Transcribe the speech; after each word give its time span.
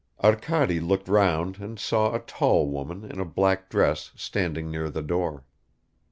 Arkady 0.23 0.79
looked 0.79 1.07
round 1.07 1.59
and 1.59 1.77
saw 1.77 2.11
a 2.15 2.21
tall 2.21 2.67
woman 2.67 3.03
in 3.03 3.19
a 3.19 3.23
black 3.23 3.69
dress 3.69 4.11
standing 4.15 4.71
near 4.71 4.89
the 4.89 5.03
door. 5.03 5.43